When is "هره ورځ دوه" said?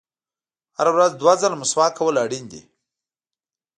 0.77-1.33